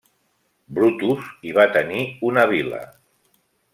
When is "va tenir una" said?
1.59-2.47